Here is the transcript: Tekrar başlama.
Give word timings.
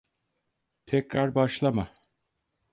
Tekrar 0.85 1.35
başlama. 1.35 1.89